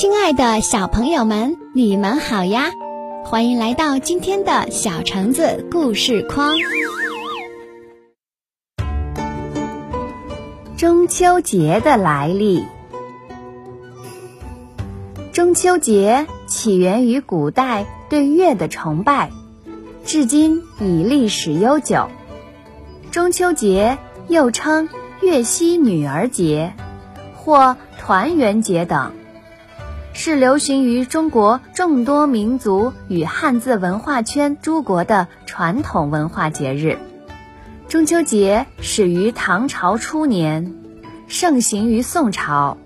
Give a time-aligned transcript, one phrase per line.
[0.00, 2.70] 亲爱的小朋友们，你们好呀！
[3.24, 6.54] 欢迎来到今天的小橙子故事框。
[10.76, 12.64] 中秋节的来历。
[15.32, 19.32] 中秋节起源于古代对月的崇拜，
[20.04, 22.08] 至今已历史悠久。
[23.10, 24.88] 中秋节又称
[25.20, 26.72] 月夕女儿节
[27.34, 29.10] 或团圆节等。
[30.20, 36.98] 是流行于中国众多民族与汉字文化圈诸国的传统文化节日。
[37.86, 40.74] 中秋节始于唐朝初年，
[41.28, 42.78] 盛行于宋朝，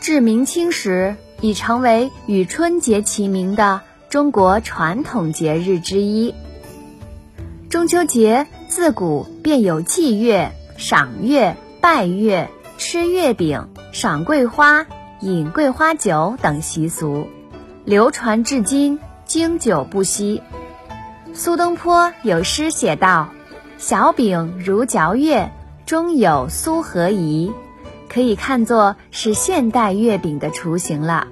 [0.00, 6.32] 至明清时已成为与春节齐名的中国传统节日之一。
[7.68, 14.86] 中秋节自古便有祭月、赏月、拜月、吃月饼、赏桂花。
[15.20, 17.26] 饮桂花酒等习俗，
[17.84, 20.42] 流传至今，经久不息。
[21.34, 23.30] 苏东坡有诗写道
[23.78, 25.50] ：“小饼如嚼月，
[25.86, 27.52] 中有酥和饴。”
[28.08, 31.26] 可以看作是现代月饼的雏形了。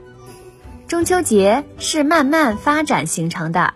[0.89, 3.73] 中秋节是慢慢发展形成的。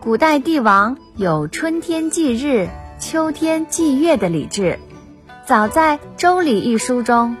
[0.00, 2.68] 古代帝王有春天祭日、
[3.00, 4.78] 秋天祭月的礼制，
[5.44, 7.36] 早在《周礼》一书中。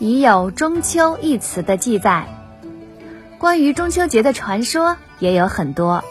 [0.00, 2.26] 已有“中秋”一词的记载。
[3.38, 6.02] 关于中秋节的传说也有很多，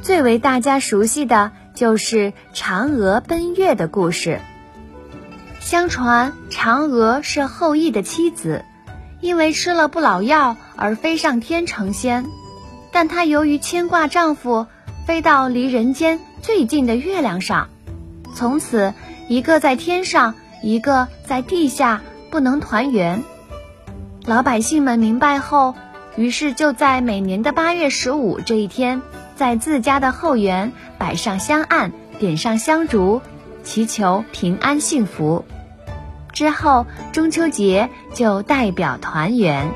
[0.00, 4.40] 最为大家熟悉的就是嫦娥奔月的故事。
[5.60, 8.64] 相传嫦娥是后羿的妻子，
[9.20, 12.24] 因为吃了不老药而飞上天成仙，
[12.92, 14.66] 但她由于牵挂丈夫，
[15.06, 17.68] 飞到离人间最近的月亮上，
[18.34, 18.94] 从此
[19.28, 22.00] 一个在天上，一个在地下。
[22.32, 23.22] 不能团圆，
[24.24, 25.74] 老百姓们明白后，
[26.16, 29.02] 于是就在每年的八月十五这一天，
[29.36, 33.20] 在自家的后园摆上香案，点上香烛，
[33.64, 35.44] 祈求平安幸福。
[36.32, 39.70] 之后，中秋节就代表团圆。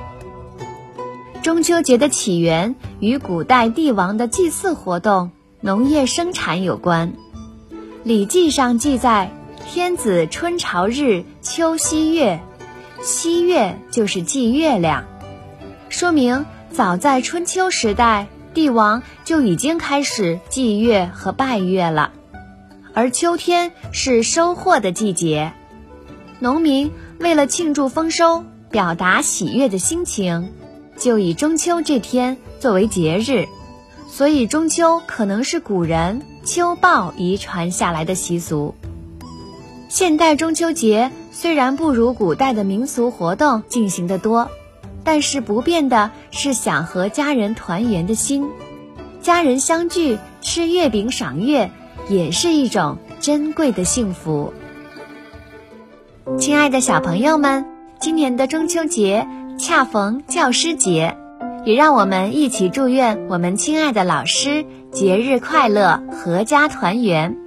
[1.42, 5.30] 中秋节的起源与古代帝王的祭祀活动、
[5.60, 7.10] 农业生产有关，
[8.02, 9.35] 《礼记》上记载。
[9.68, 12.40] 天子春朝日，秋夕月，
[13.02, 15.04] 夕月就是祭月亮，
[15.88, 22.12] 说明早在春秋时代，帝王就已经开始祭月和拜月了。
[22.94, 25.52] 而秋天是收获的季节，
[26.38, 30.52] 农民为了庆祝丰收，表达喜悦的心情，
[30.96, 33.46] 就以中秋这天作为节日，
[34.08, 38.74] 所以中秋可能是古人秋报遗传下来的习俗。
[39.88, 44.50] 现代中秋节虽然不如古代的民俗活动进行的多，
[45.04, 48.48] 但是不变的是想和家人团圆的心。
[49.22, 51.70] 家人相聚吃月饼赏月，
[52.08, 54.52] 也是一种珍贵的幸福。
[56.36, 57.64] 亲爱的小朋友们，
[58.00, 59.26] 今年的中秋节
[59.58, 61.16] 恰逢教师节，
[61.64, 67.45] 也让我们一起祝愿我们亲爱的老师节日快乐，阖家团圆。